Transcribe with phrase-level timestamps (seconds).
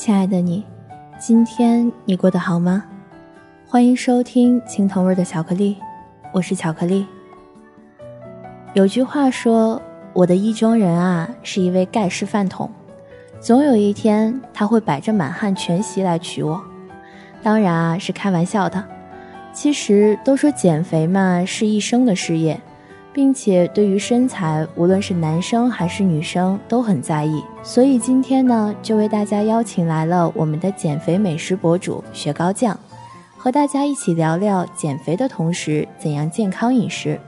[0.00, 0.64] 亲爱的你，
[1.18, 2.82] 今天你过得好吗？
[3.66, 5.76] 欢迎收听青藤味的巧克力，
[6.32, 7.04] 我是巧克力。
[8.72, 9.78] 有句话说，
[10.14, 12.70] 我的意中人啊是一位盖世饭桶，
[13.40, 16.58] 总有一天他会摆着满汉全席来娶我。
[17.42, 18.82] 当然啊是开玩笑的。
[19.52, 22.58] 其实都说减肥嘛是一生的事业。
[23.12, 32.78] 并且对于身材，无论是男生还是女生都很在意，所以今天呢，就为大家邀请来了我们的减肥美食博主雪糕酱，
[33.36, 37.18] 和大家一起聊聊减肥的同时怎样健康饮食。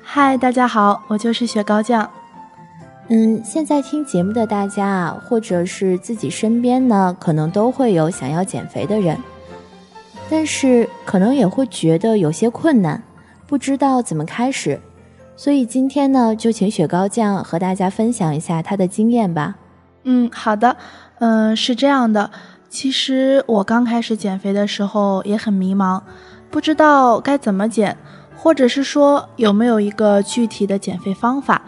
[0.00, 2.08] 嗨，大家好，我就是雪糕酱。
[3.08, 9.18] 嗯，现在听节目的大家啊，或者是自己身边呢，可能都会有想要减肥的人，
[10.30, 13.02] 但是可能也会觉得有些困难，
[13.48, 14.80] 不知道怎么开始。
[15.34, 19.56] 所以今天呢，就请雪糕酱和大家分享一下他的经验吧。
[20.04, 20.76] 嗯，好的。
[21.18, 22.30] 嗯，是这样的，
[22.68, 26.00] 其实我刚开始减肥的时候也很迷茫，
[26.50, 27.96] 不知道该怎么减，
[28.36, 31.62] 或者是说有没有一个具体的减肥方法。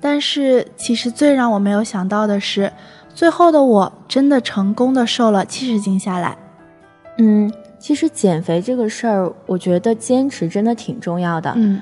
[0.00, 2.70] 但是其实最让我没有想到的是，
[3.14, 6.36] 最后的我真的成功的瘦了七十斤下来。
[7.16, 11.52] 嗯，其实减肥这个事儿，我觉得坚持真的挺重要的。
[11.56, 11.80] 嗯。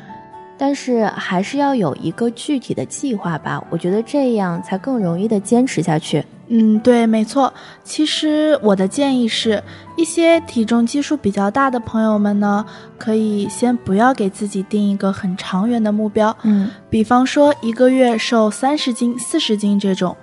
[0.62, 6.24] 但是还是要有一个具体的计划吧，我觉得这样才更容易的坚持下去。
[6.46, 7.52] 嗯，对，没错。
[7.82, 9.60] 其实我的建议是，
[9.96, 12.64] 一些体重基数比较大的朋友们呢，
[12.96, 16.36] 可以先不要给自己定一个很长远的目标。
[16.42, 20.16] 嗯，比方说一个月瘦三十斤、四十斤这种。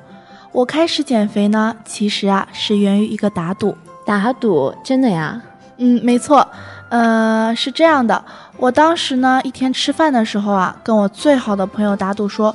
[0.53, 3.75] 我开始减肥呢，其实啊是源于一个打赌。
[4.05, 4.73] 打赌？
[4.85, 5.41] 真的呀？
[5.75, 6.47] 嗯，没错。
[6.89, 8.23] 呃，是这样的，
[8.59, 12.53] 我当时呢一天吃饭的时候啊，跟我最好的朋友打赌说，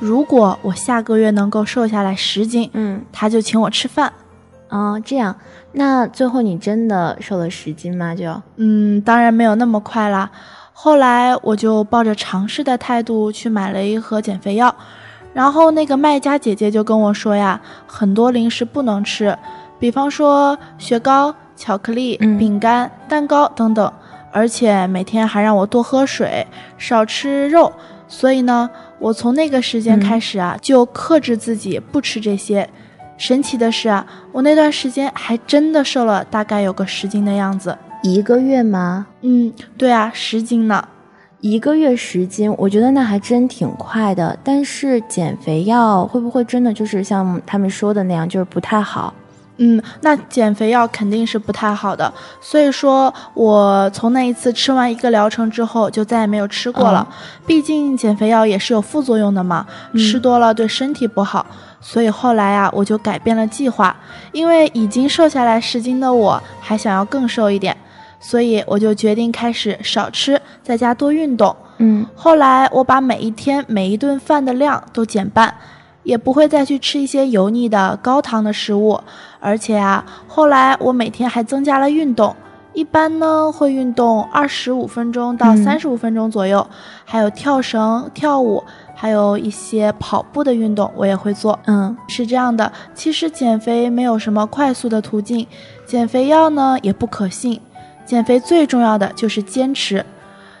[0.00, 4.12] 如果我下个月能够瘦下来十斤，嗯，他就请我吃饭。
[4.68, 5.36] 哦，这样，
[5.72, 8.14] 那最后你真的瘦了十斤吗？
[8.14, 10.28] 就，嗯，当然没有那么快啦。
[10.72, 14.74] 后来我就抱着尝试的态度去买了一盒减肥药，
[15.32, 19.38] 然后那个卖家姐姐就跟我说呀，很多零食不能吃，
[19.78, 21.34] 比方说雪糕。
[21.56, 23.92] 巧克力、饼干、蛋糕等等，
[24.34, 26.44] 而且每天还让我多喝水，
[26.76, 27.72] 少吃肉。
[28.08, 28.68] 所以呢，
[28.98, 32.68] 我从那个时间开始啊，就克制自己不吃这些。
[33.16, 37.78] 神奇的是啊，我那段时间还真的瘦了，大概有个十斤的样子。
[38.02, 39.06] 一个月吗？
[39.22, 40.86] 嗯，对啊，十斤呢。
[41.40, 44.36] 一个月十斤，我觉得那还真挺快的。
[44.42, 49.12] 但是减肥药会不会真的就是像他们说的那样，就是不太好？
[49.58, 57.06] 嗯，那减肥药肯定是不太好的，所以说我从那一次吃完一个疗程之后，就再也没有吃过了。
[57.46, 59.64] 毕竟减肥药也是有副作用的嘛，
[59.96, 61.46] 吃多了对身体不好。
[61.80, 63.94] 所以后来啊，我就改变了计划，
[64.32, 67.76] 因为已经瘦下来十斤的我还想要更瘦一点，
[68.18, 71.54] 所以我就决定开始少吃，在家多运动。
[71.78, 75.54] 嗯，后来我把每一天每一顿饭的量都减半。
[76.04, 79.00] 也不会再去吃一些油腻的高糖的食物，
[79.40, 82.36] 而且啊，后来我每天还增加了运动，
[82.72, 86.66] 一般呢会运动二十五分钟到三十五分钟左右，
[87.04, 88.62] 还有跳绳、跳舞，
[88.94, 91.58] 还有一些跑步的运动我也会做。
[91.66, 95.46] 嗯，是这样的，其实减肥没有什么快速的途径，
[95.86, 97.60] 减肥药呢也不可信，
[98.04, 100.04] 减肥最重要的就是坚持。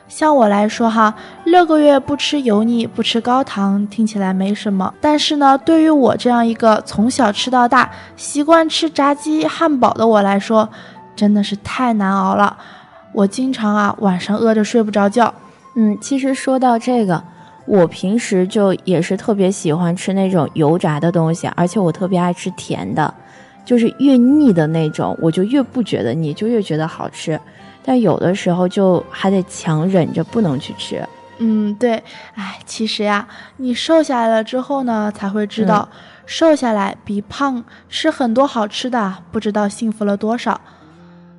[0.06, 1.14] 像我来说哈，
[1.44, 4.92] 六个月不吃油腻、不吃高糖，听起来没什么。
[5.00, 10.68] 但是呢，对于我这样一个从小吃到大、习惯吃炸鸡、汉堡的我来说，
[11.16, 12.56] 真的是太难熬了。
[13.12, 15.32] 我经常啊晚上饿着睡不着觉。
[15.74, 17.20] 嗯，其实说到这个，
[17.66, 23.12] 我平时就也是特别喜欢吃那种油炸的东西，而且我特别爱吃甜的，
[23.64, 27.40] 就是越腻的那种，我就越不觉得腻，就越觉得好吃。
[27.84, 31.06] 但有的时候就还得强忍着不能去吃。
[31.38, 32.02] 嗯，对，
[32.34, 33.28] 哎，其实呀，
[33.58, 35.88] 你瘦下来了之后呢，才会知道，
[36.24, 40.60] 瘦下来比胖吃很多好吃的不知道幸福了多少。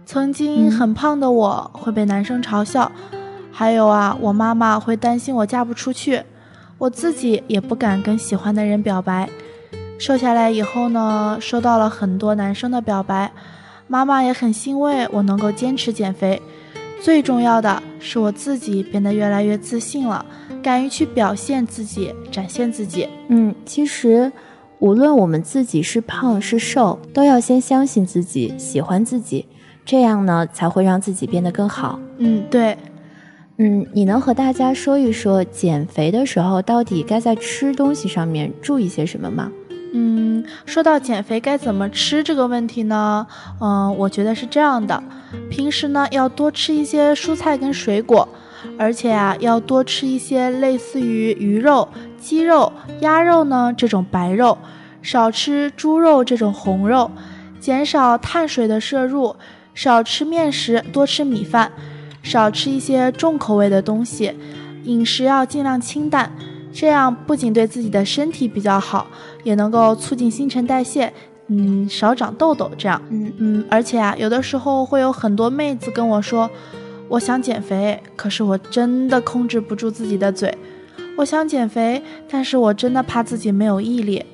[0.05, 2.91] 曾经很胖的我会被男生嘲笑，
[3.51, 6.21] 还有啊，我妈妈会担心我嫁不出去，
[6.77, 9.27] 我自己也不敢跟喜欢的人表白。
[9.97, 13.31] 瘦下来以后呢，收到了很多男生的表白，
[13.87, 16.41] 妈妈也很欣慰我能够坚持减肥。
[17.01, 20.25] 最重要的是我自己变得越来越自信了，
[20.63, 23.07] 敢于去表现自己，展现自己。
[23.27, 24.31] 嗯，其实
[24.79, 29.45] 无论我们自己是胖是瘦，都要先相信自己，喜欢自己。
[29.85, 31.99] 这样呢，才会让自己变得更好。
[32.17, 32.75] 嗯，对，
[33.57, 39.51] 嗯，你能和大家说一说减肥的时候到底该在吃东西上面注意些什么吗？
[39.97, 43.25] 嗯，说到减肥该怎么吃这个问题呢？
[43.61, 45.01] 嗯，我觉得是这样的，
[45.49, 48.27] 平时呢要多吃一些蔬菜跟水果，
[48.77, 51.87] 而且啊要多吃一些类似于鱼肉、
[52.19, 54.57] 鸡肉、鸭肉呢这种白肉，
[55.01, 57.09] 少吃猪肉这种红肉，
[57.61, 59.35] 减少碳水的摄入。
[59.73, 61.69] 少吃面食，多吃米饭，
[62.23, 64.33] 少吃一些重口味的东西，
[64.85, 66.31] 饮食要尽量清淡，
[66.71, 69.05] 这样不仅对自己的身体比较好，
[69.45, 71.13] 也能够促进新陈代谢，
[71.47, 72.69] 嗯，少长痘痘。
[72.77, 76.49] 这样，嗯嗯，而且啊，有的时候会有很多妹子跟我说，
[77.07, 80.53] 我想减肥，可是我真的控制不住自己的嘴，
[81.15, 84.25] 我想减肥，但是我真的怕自己没有毅力，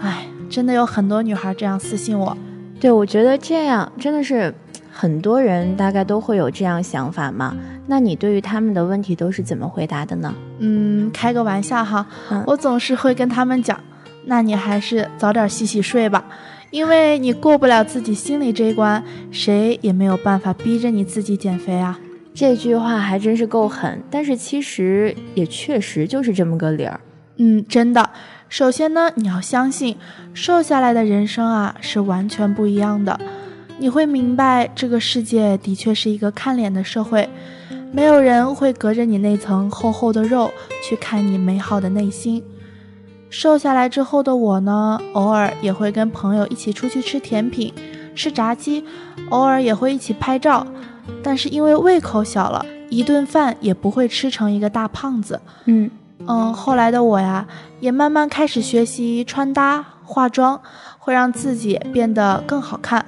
[0.00, 2.36] 哎，真的有很多女孩这样私信我，
[2.78, 4.54] 对我觉得这样真的是。
[4.90, 7.56] 很多人大概都会有这样想法嘛？
[7.86, 10.34] 那你对于他们的问题都是怎么回答的呢？
[10.58, 12.04] 嗯，开个玩笑哈，
[12.44, 13.78] 我总是会跟他们讲，
[14.24, 16.24] 那你还是早点洗洗睡吧，
[16.70, 21.98] 因为你过不了自己心里这一关，谁也没有办法逼着你自己减肥啊。
[22.34, 27.00] 这句话还真是够狠，但是其实也确实就是这么个理儿。
[27.36, 28.10] 嗯，真的。
[28.48, 29.96] 首先呢，你要相信，
[30.32, 33.18] 瘦下来的人生啊是完全不一样的。
[33.78, 37.28] 你会明白，这个世界的确是一个看脸的社会，
[37.92, 40.50] 没有人会隔着你那层厚厚的肉
[40.82, 42.42] 去看你美好的内心。
[43.30, 47.72] 瘦下来之后的我呢，偶尔也会跟朋友一起出去吃甜品、
[48.14, 48.84] 吃炸鸡，
[49.30, 50.66] 偶尔也会一起拍照，
[51.22, 55.40] 但是因为胃口小了，一顿饭也不会吃成一个大胖子。
[55.66, 55.90] 嗯
[56.26, 57.46] 嗯，后来的我呀，
[57.80, 60.60] 也慢慢开始学习穿搭、化妆，
[60.98, 63.04] 会让自己变得更好看。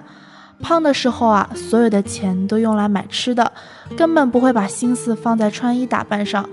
[0.63, 3.51] 胖的时候啊，所有的钱都用来买吃的，
[3.97, 6.47] 根本不会把心思放在穿衣打扮上，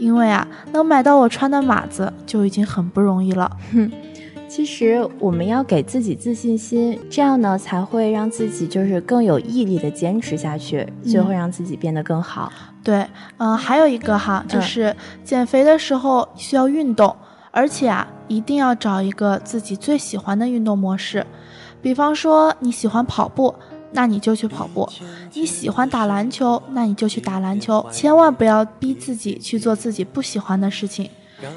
[0.00, 3.50] 因为啊，能买到我穿的码子就已经很不容易了。
[3.72, 3.92] 哼，
[4.48, 12.50] 其实我们要给自己自信心，这样呢才会让自己就是更有毅力的坚持下去，就会让自己变得更好。
[12.82, 13.06] 对，
[13.36, 17.14] 嗯，还有一个哈，就是减肥的时候需要运动，
[17.50, 21.24] 而且啊，一定要找一个自己最喜欢的运动模式。
[21.82, 23.54] 比方说你喜欢跑步，
[23.92, 24.88] 那你就去跑步；
[25.34, 27.84] 你喜欢打篮球，那你就去打篮球。
[27.90, 31.10] 千万不要逼自己去做自己不喜欢的事情，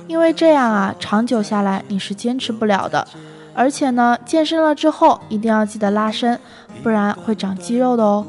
[0.07, 3.07] 因为这样啊，长久下来你是坚持不了的。
[3.53, 6.39] 而且呢，健身了之后一定要记得拉伸，
[6.81, 8.25] 不然会长肌肉的哦。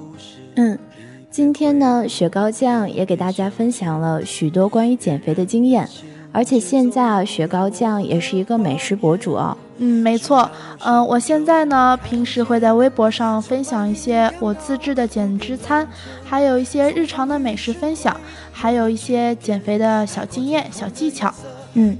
[0.56, 0.78] 嗯，
[1.30, 5.88] 今天呢，雪糕酱也给大家分享了许多关于减肥的经验。
[6.34, 9.56] 而且现在啊，雪糕酱也是一个美食博主哦。
[9.78, 10.50] 嗯，没错。
[10.80, 15.86] 嗯，我现在呢，平时会在微博上分享一些我自制的减脂餐，
[16.24, 18.16] 还有一些日常的美食分享，
[18.50, 21.32] 还有一些减肥的小经验、小技巧。
[21.74, 21.96] 嗯，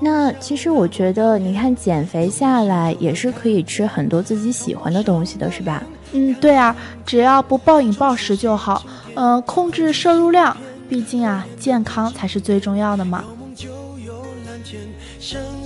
[0.00, 5.82] 那其实我觉得，你看减肥下来也是可以吃很多自己喜欢的东西的，是吧？
[6.12, 8.84] 嗯，对啊，只要不暴饮暴食就好。
[9.14, 10.56] 嗯，控制摄入量，
[10.88, 13.24] 毕竟啊，健康才是最重要的嘛。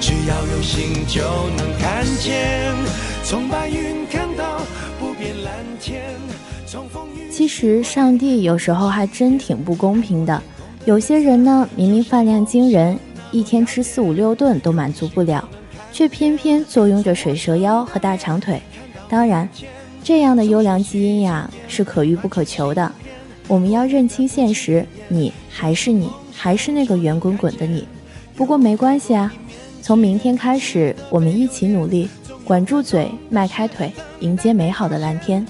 [0.00, 1.22] 只要有心就
[1.56, 2.74] 能看见。
[3.24, 4.60] 从白云看到
[5.00, 6.02] 不变蓝天，
[6.66, 7.30] 从风雨。
[7.30, 10.42] 其实上帝有时候还真挺不公平的，
[10.84, 12.98] 有些人呢明明饭量惊人，
[13.32, 15.46] 一天吃四五六顿都满足不了，
[15.92, 18.60] 却偏偏坐拥着水蛇腰和大长腿。
[19.08, 19.48] 当然，
[20.04, 22.90] 这样的优良基因呀是可遇不可求的。
[23.48, 27.86] 我们要认清现实，你还是你，还是那个圆滚滚的你。
[28.34, 29.32] 不过没关系啊，
[29.86, 32.08] 从明天开始，我们一起努力，
[32.42, 35.46] 管住嘴，迈开腿，迎接美好的蓝天。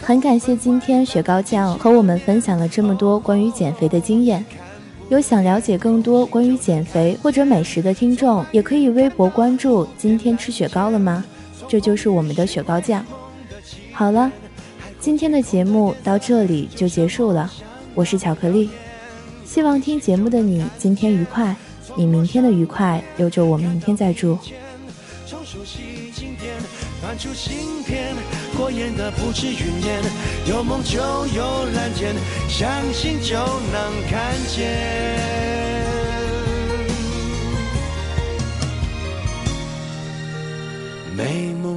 [0.00, 4.44] 很感谢今天雪糕酱和我们分享了这么多关于减肥的经验。
[5.08, 11.24] 有想了解更多关于减肥或者美食的听众，也可以微博关注“今天吃雪糕了吗”，
[11.68, 13.06] 这就是我们的雪糕酱。
[13.92, 14.32] 好了，
[14.98, 17.48] 今天的节目到这里就结束了。
[17.94, 18.70] 我是巧克力，
[19.44, 21.54] 希望听节目的你今天愉快，
[21.96, 24.38] 你明天的愉快留着我明天再祝。
[27.00, 28.14] 翻出新篇，
[28.56, 30.02] 过眼的不止云烟，
[30.48, 32.14] 有梦就有蓝天，
[32.48, 35.53] 相信就能看见。